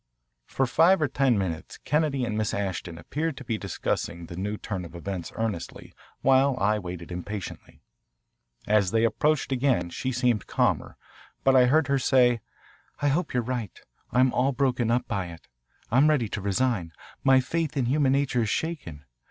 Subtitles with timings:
[0.47, 4.57] For five or ten minutes Kennedy and Miss Ashton appeared to be discussing the new
[4.57, 7.83] turn of events earnestly, while I waited impatiently.
[8.65, 10.97] As they approached again she seemed calmer,
[11.43, 12.41] but I heard her say,
[12.99, 13.79] "I hope you're right.
[14.11, 15.47] I'm all broken up by it.
[15.91, 16.93] I'm ready to resign.
[17.23, 19.05] My faith in human nature is shaken.